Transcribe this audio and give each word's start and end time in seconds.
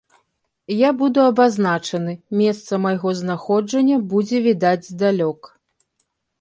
Я 0.75 0.89
буду 1.01 1.19
абазначаны, 1.31 2.13
месца 2.41 2.81
майго 2.87 3.09
знаходжання 3.21 3.97
будзе 4.17 4.43
відаць 4.49 4.85
здалёк. 4.91 5.41